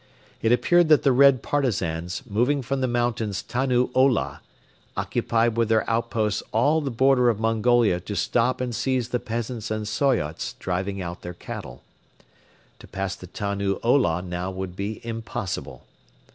It 0.41 0.51
appeared 0.51 0.89
that 0.89 1.03
the 1.03 1.11
Red 1.11 1.43
Partisans, 1.43 2.23
moving 2.27 2.63
from 2.63 2.81
the 2.81 2.87
mountains 2.87 3.43
Tannu 3.43 3.91
Ola, 3.93 4.41
occupied 4.97 5.55
with 5.55 5.69
their 5.69 5.87
outposts 5.87 6.41
all 6.51 6.81
the 6.81 6.89
border 6.89 7.29
of 7.29 7.39
Mongolia 7.39 7.99
to 7.99 8.15
stop 8.15 8.59
and 8.61 8.73
seize 8.73 9.09
the 9.09 9.19
peasants 9.19 9.69
and 9.69 9.87
Soyots 9.87 10.53
driving 10.57 11.03
out 11.03 11.21
their 11.21 11.35
cattle. 11.35 11.83
To 12.79 12.87
pass 12.87 13.15
the 13.15 13.27
Tannu 13.27 13.79
Ola 13.83 14.23
now 14.23 14.49
would 14.49 14.75
be 14.75 15.05
impossible. 15.05 15.85